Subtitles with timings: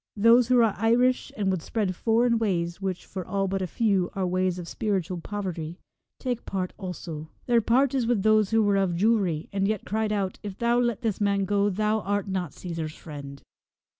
[0.17, 4.09] Those who are Irish and would spread foreign ways, which, for all but a few,
[4.15, 5.77] are ways of spiritual poverty,
[6.17, 7.29] take part also.
[7.45, 10.79] Their part is with those who were of Jewry, and yet cried out,' If thou
[10.79, 13.43] let this man go thou art not Caesar's friend.'